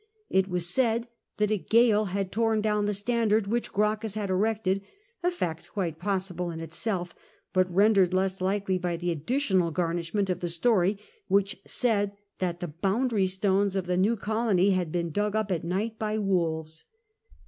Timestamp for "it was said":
0.31-1.07